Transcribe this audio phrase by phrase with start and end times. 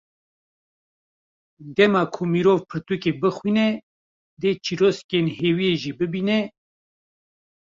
[1.75, 3.67] Dema ku mirov pirtûkê bixwîne,
[4.41, 6.39] dê çirûskên hêviyê jî bibîne….